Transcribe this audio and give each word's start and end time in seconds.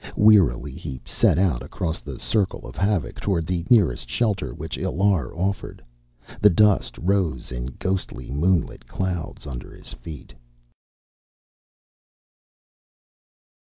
Wearily 0.17 0.71
he 0.71 0.99
set 1.05 1.37
out 1.37 1.61
across 1.61 1.99
the 1.99 2.19
circle 2.19 2.65
of 2.65 2.75
havoc 2.75 3.19
toward 3.19 3.45
the 3.45 3.63
nearest 3.69 4.09
shelter 4.09 4.51
which 4.51 4.75
Illar 4.75 5.31
offered. 5.35 5.83
The 6.41 6.49
dust 6.49 6.97
rose 6.97 7.51
in 7.51 7.67
ghostly, 7.77 8.31
moonlit 8.31 8.87
clouds 8.87 9.45
under 9.45 9.71
his 9.75 9.93
feet. 9.93 10.33